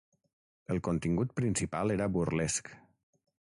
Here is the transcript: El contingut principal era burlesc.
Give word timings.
El 0.75 0.81
contingut 0.87 1.35
principal 1.41 1.95
era 1.99 2.09
burlesc. 2.17 2.75